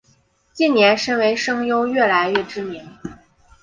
[0.51, 2.83] 近年身为声优愈来愈知名。